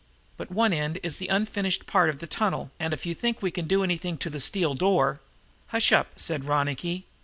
[0.35, 3.51] "But one end is the unfinished part of the tunnel; and, if you think we
[3.51, 5.19] can do anything to the steel door"
[5.67, 7.05] "Hush up," said Ronicky.